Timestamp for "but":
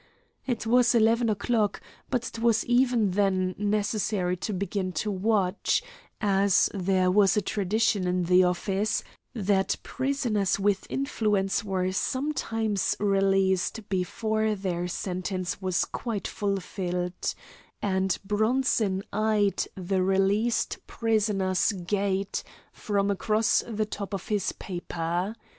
2.09-2.27